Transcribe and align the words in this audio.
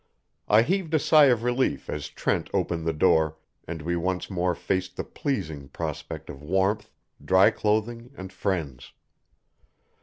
I 0.47 0.63
heaved 0.63 0.95
a 0.95 0.97
sigh 0.99 1.25
of 1.25 1.43
relief 1.43 1.87
as 1.87 2.09
Trent 2.09 2.49
opened 2.55 2.87
the 2.87 2.91
door, 2.91 3.37
and 3.67 3.83
we 3.83 3.95
once 3.95 4.31
more 4.31 4.55
faced 4.55 4.95
the 4.97 5.03
pleasing 5.03 5.69
prospect 5.69 6.27
of 6.27 6.41
warmth, 6.41 6.89
dry 7.23 7.51
clothing 7.51 8.09
and 8.17 8.33
friends. 8.33 8.93